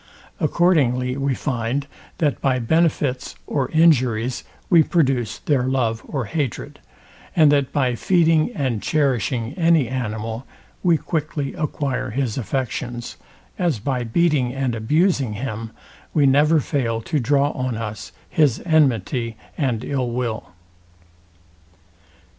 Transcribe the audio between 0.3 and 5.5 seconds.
Accordingly we find, that by benefits or injuries we produce